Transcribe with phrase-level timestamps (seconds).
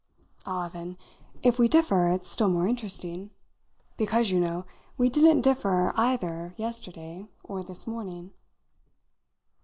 [0.47, 0.97] "Ah, then,
[1.43, 3.29] if we differ it's still more interesting.
[3.97, 4.65] Because, you know,
[4.97, 8.31] we didn't differ either yesterday or this morning."